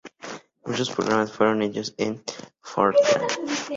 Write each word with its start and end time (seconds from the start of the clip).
Muchos 0.65 0.89
programas 0.89 1.31
fueron 1.31 1.61
hechos 1.61 1.93
en 1.95 2.23
Fortran. 2.63 3.21